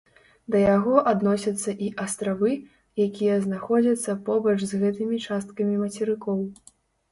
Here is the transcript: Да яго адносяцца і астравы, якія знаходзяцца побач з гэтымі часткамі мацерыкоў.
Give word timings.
Да 0.53 0.59
яго 0.61 0.95
адносяцца 1.11 1.69
і 1.87 1.89
астравы, 2.05 2.51
якія 3.07 3.37
знаходзяцца 3.45 4.17
побач 4.33 4.59
з 4.65 4.83
гэтымі 4.83 5.23
часткамі 5.31 5.81
мацерыкоў. 5.85 6.45